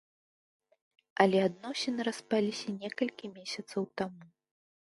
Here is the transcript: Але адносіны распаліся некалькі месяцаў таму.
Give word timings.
Але 1.25 1.39
адносіны 1.49 2.01
распаліся 2.09 2.67
некалькі 2.81 3.33
месяцаў 3.37 3.81
таму. 4.03 4.25